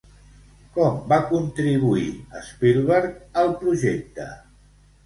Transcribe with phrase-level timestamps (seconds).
[0.77, 2.09] Com va contribuir
[2.49, 4.33] Spielberg al projecte?